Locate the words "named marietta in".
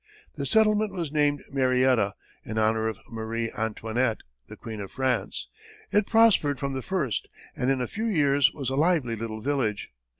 1.11-2.57